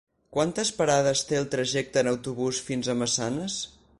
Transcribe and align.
Quantes 0.35 0.71
parades 0.77 1.21
té 1.31 1.37
el 1.41 1.45
trajecte 1.57 2.03
en 2.03 2.11
autobús 2.13 2.65
fins 2.71 2.89
a 2.95 2.99
Massanes? 3.05 3.63